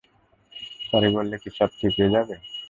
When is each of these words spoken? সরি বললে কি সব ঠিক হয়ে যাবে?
সরি 0.87 1.09
বললে 1.15 1.35
কি 1.41 1.49
সব 1.57 1.69
ঠিক 1.77 1.91
হয়ে 1.97 2.13
যাবে? 2.15 2.35